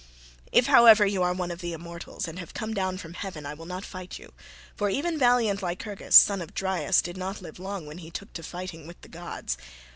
If, 0.51 0.65
however, 0.65 1.05
you 1.05 1.21
are 1.21 1.31
one 1.31 1.51
of 1.51 1.59
the 1.61 1.73
immortals 1.73 2.27
and 2.27 2.39
have 2.39 2.55
come 2.55 2.73
down 2.73 2.97
from 2.97 3.13
heaven, 3.13 3.45
I 3.45 3.53
will 3.53 3.67
not 3.67 3.85
fight 3.85 4.17
you; 4.17 4.33
for 4.75 4.89
even 4.89 5.19
valiant 5.19 5.61
Lycurgus, 5.61 6.15
son 6.15 6.41
of 6.41 6.55
Dryas, 6.55 7.03
did 7.03 7.17
not 7.17 7.39
live 7.39 7.59
long 7.59 7.85
when 7.85 7.99
he 7.99 8.09
took 8.09 8.33
to 8.33 8.41
fighting 8.41 8.87
with 8.87 8.99
the 9.01 9.07
gods. 9.09 9.57